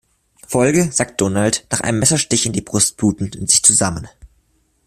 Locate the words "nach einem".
1.69-1.99